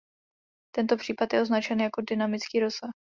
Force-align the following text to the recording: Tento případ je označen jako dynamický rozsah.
Tento 0.75 0.97
případ 0.97 1.33
je 1.33 1.41
označen 1.41 1.81
jako 1.81 2.01
dynamický 2.01 2.59
rozsah. 2.59 2.91